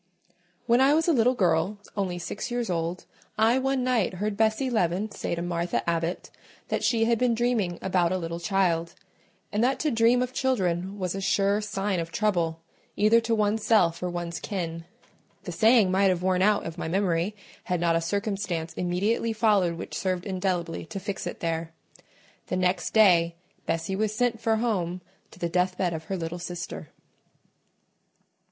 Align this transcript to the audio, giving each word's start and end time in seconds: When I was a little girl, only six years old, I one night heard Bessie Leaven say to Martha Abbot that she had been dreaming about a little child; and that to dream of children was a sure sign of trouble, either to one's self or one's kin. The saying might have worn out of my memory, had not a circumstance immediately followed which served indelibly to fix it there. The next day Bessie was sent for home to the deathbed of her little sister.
When 0.65 0.81
I 0.81 0.95
was 0.95 1.07
a 1.07 1.13
little 1.13 1.35
girl, 1.35 1.77
only 1.95 2.17
six 2.17 2.49
years 2.49 2.71
old, 2.71 3.05
I 3.37 3.59
one 3.59 3.83
night 3.83 4.15
heard 4.15 4.35
Bessie 4.35 4.67
Leaven 4.71 5.11
say 5.11 5.35
to 5.35 5.43
Martha 5.43 5.87
Abbot 5.87 6.31
that 6.69 6.83
she 6.83 7.05
had 7.05 7.19
been 7.19 7.35
dreaming 7.35 7.77
about 7.83 8.11
a 8.11 8.17
little 8.17 8.39
child; 8.39 8.95
and 9.51 9.63
that 9.63 9.77
to 9.81 9.91
dream 9.91 10.23
of 10.23 10.33
children 10.33 10.97
was 10.97 11.13
a 11.13 11.21
sure 11.21 11.61
sign 11.61 11.99
of 11.99 12.11
trouble, 12.11 12.61
either 12.95 13.21
to 13.21 13.35
one's 13.35 13.63
self 13.63 14.01
or 14.01 14.09
one's 14.09 14.39
kin. 14.39 14.85
The 15.43 15.51
saying 15.51 15.91
might 15.91 16.09
have 16.09 16.23
worn 16.23 16.41
out 16.41 16.65
of 16.65 16.79
my 16.79 16.87
memory, 16.87 17.35
had 17.65 17.79
not 17.79 17.95
a 17.95 18.01
circumstance 18.01 18.73
immediately 18.73 19.33
followed 19.33 19.75
which 19.77 19.93
served 19.95 20.25
indelibly 20.25 20.83
to 20.87 20.99
fix 20.99 21.27
it 21.27 21.41
there. 21.41 21.73
The 22.47 22.57
next 22.57 22.95
day 22.95 23.35
Bessie 23.67 23.95
was 23.95 24.15
sent 24.15 24.41
for 24.41 24.55
home 24.55 25.01
to 25.29 25.37
the 25.37 25.47
deathbed 25.47 25.93
of 25.93 26.05
her 26.05 26.17
little 26.17 26.39
sister. 26.39 26.89